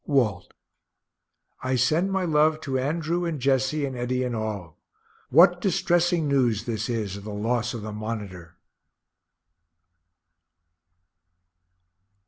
[0.07, 0.51] WALT.
[1.61, 4.79] I send my love to Andrew and Jesse and Eddy and all.
[5.29, 8.55] What distressing news this is of the loss of the Monitor.